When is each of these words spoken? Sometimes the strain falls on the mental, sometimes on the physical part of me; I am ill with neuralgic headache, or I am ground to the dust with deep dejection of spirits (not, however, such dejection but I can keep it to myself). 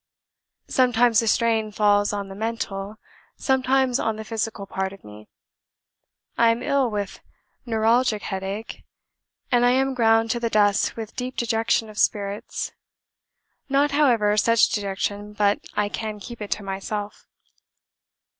Sometimes 0.67 1.19
the 1.19 1.27
strain 1.27 1.71
falls 1.71 2.11
on 2.11 2.27
the 2.27 2.33
mental, 2.33 2.97
sometimes 3.37 3.99
on 3.99 4.15
the 4.15 4.23
physical 4.23 4.65
part 4.65 4.93
of 4.93 5.03
me; 5.03 5.27
I 6.39 6.49
am 6.49 6.63
ill 6.63 6.89
with 6.89 7.19
neuralgic 7.67 8.23
headache, 8.23 8.83
or 9.53 9.63
I 9.63 9.69
am 9.69 9.93
ground 9.93 10.31
to 10.31 10.39
the 10.39 10.49
dust 10.49 10.95
with 10.95 11.15
deep 11.15 11.37
dejection 11.37 11.87
of 11.87 11.99
spirits 11.99 12.71
(not, 13.69 13.91
however, 13.91 14.35
such 14.37 14.69
dejection 14.69 15.33
but 15.33 15.63
I 15.75 15.87
can 15.87 16.19
keep 16.19 16.41
it 16.41 16.49
to 16.53 16.63
myself). 16.63 17.27